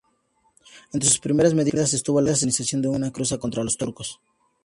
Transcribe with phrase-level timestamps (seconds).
[0.93, 4.19] Entre sus primeras medidas estuvo la organización de una cruzada contra los turcos.